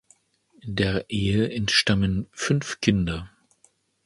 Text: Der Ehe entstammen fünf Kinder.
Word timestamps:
Der 0.65 1.07
Ehe 1.11 1.51
entstammen 1.51 2.25
fünf 2.31 2.79
Kinder. 2.81 3.29